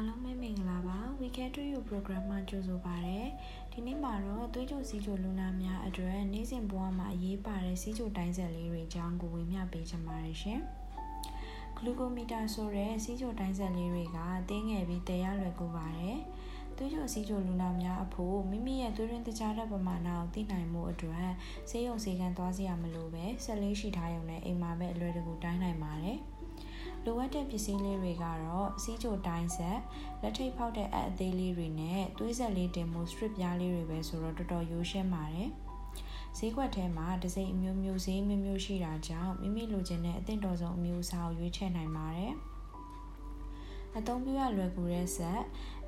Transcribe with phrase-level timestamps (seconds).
[0.00, 3.18] အားလုံးပဲမင်္ဂလာပါ Weekend to You program မှာကြိုဆိုပါရစေ။
[3.72, 10.60] ဒီနေ့မှာတော့သွေးကြိုစီးကြိုလူနာများအတွက်နေ့စဉ်ဘဝမှာအရေးပါတဲ့စီးကြိုတိုင်းဆက်လေးတွေအကြောင်းကိုဝေမျှပေးချင်ပါတယ်ရှင်။
[11.76, 14.18] ဂလူကိုမီတာဆိုတဲ့စီးကြိုတိုင်းဆက်လေးတွေက
[14.48, 16.18] တင်းငယ်ပြီးတည်ရလွယ်ကူပါတယ်။
[16.76, 21.28] သွေးကြိုစီးကြိုလူနာများအဖို့မိမိရဲ့သွေးရင်းတခြားတဲ့ပမာဏကိုသိနိုင်မှုအတွက်
[21.70, 26.18] ဆေးရုံဆေးကန်းသွားစရာမလိုပဲဆက်လေးရှိထားရုံနဲ့အိမ်မှာပဲအလွယ်တကူတိုင်းနိုင်ပါတယ်။
[27.04, 29.78] လိုအပ်တဲ့ပစ္စည်းလေးတွေကတော့စီးချိုတိုင်းဆက်
[30.22, 35.50] လက်ထိပ်ဖောက်တဲ့အပ်အသေးလေးတွေနဲ့သွေးဆက်လေးတင်မှု strip ပြားလေးတွေပဲဆိုတော့တော်တော်ရိုးရှင်းပါတယ်
[36.36, 42.32] ဈေးကွက်ထဲမှာဒစိမ့်အမျိုးမျိုးဈေးမျိုးမျိုးရှိတာကြောင့်မိမိလိုချင်တဲ့အသင့်တော်ဆုံးအမျိုးအစားကိုရွေးချယ်နိုင်ပါတယ်။
[43.98, 45.40] အသုံးပြုရလွယ်ကူတဲ့ဆက်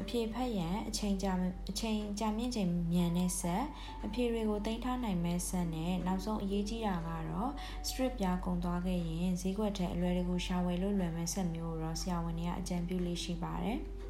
[0.00, 1.32] အဖြေဖက်ရန်အချိန်ကြာ
[1.70, 3.64] အချိန်ကြာမြင့်ချိန်မြန်တဲ့ဆက်
[4.06, 7.50] အဖြေတွေကိုတင်ထားနိုင်မဲ့ဆက်နဲ့နောက်ဆုံးအရေးကြီးတာကတော့
[7.88, 13.78] strip ပြားကုန်သွားခဲ့ရင်ဈေးကွက်ထဲအလွယ်တကူရှာဝယ်လို့လွယ်မဲ့ဆက်မျိုးကိုတော့ဆရာဝန်တွေကအကြံပြုလေးရှိပါတယ်။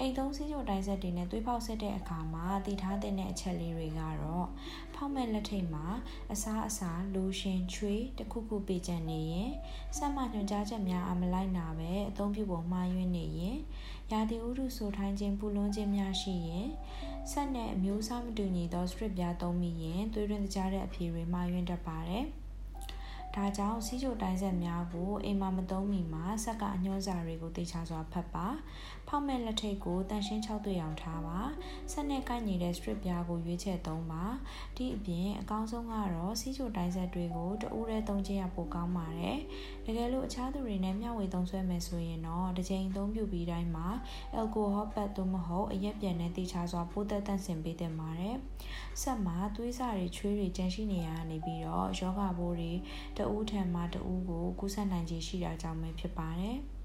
[0.00, 4.46] အိမ်သုံးစီးချိုတိုင်းဆက်တွေနဲ့သွေးပေါက်ဆက်တဲ့အခါမှာတည်ထားတဲ့အချက်လေးတွေကတော့
[4.94, 5.86] ဖောက်မဲ့လက်ထိတ်မှာ
[6.32, 9.50] အစားအစာလိုရှင်ချွေးတခုခုပေးကြနေရင်
[9.96, 13.58] ဆက်မှညွှန်ကြားချက်များအမလိုက်နာပဲအသုံးပြုပုံမှားယွင်းနေရင်
[14.12, 16.68] ရာသီဥတုဆိုထိုင်းခြင်းပူလွန်းခြင်းများရှိရင်
[17.30, 22.26] ဆက်နဲ့အမျိုးအစားမတူညီသော strip ပြားသုံးမိရင်သွေးတွင်းတကြားတဲ့အဖြေတွေမှားယွင်းတတ်ပါတယ်။
[23.36, 28.46] ဒါကြောင့်စီးချိုတိုင်းဆက်များကိုအိမ်မှာမသုံးမီမှာဆက်ကအညွှန်းစာတွေကိုတေချာစွာဖတ်ပါ
[29.08, 31.40] ဖောက်မဲ့လက်ထိပ်ကိုတန်ရှင်း6တွေ့အောင်ထားပါ
[31.92, 34.24] ဆက်နဲ့ကိုက်နေတဲ့ strip ပြားကိုရွေးချယ်သုံးပါ
[34.76, 39.38] ဒီအပြင်အကောင်းဆုံးကတော့စီးချိုတိုင်းဆက်တွေကိုတဦးတည်းသုံးခြင်းရပိုကောင်းပါတယ်
[39.90, 43.88] တကယ်လို့အခြားသူတွေနဲ့မျှဝေသုံးဆွဲမယ်ဆိုရင်တော့တစ်ချိန်သုံးပြုပြီးတိုင်းမှာ
[44.40, 48.36] alcohol ပတ်သို့မဟုတ်အရက်ပြန်နဲ့တေချာစွာပိုးသက်တန့်စင်ပေးတင်ပါတယ်
[49.02, 52.72] ဆက်မှာသွေးစာတွေချွေးတွေကျန်ရှိနေရနေပြီးတော့ယောဂဘိုးတွေ
[53.16, 56.58] တဦးထံမှတဦးကိုကူးစက်နိုင်ခြေရှိတာကြောင့်ပဲဖြစ်ပါတယ်။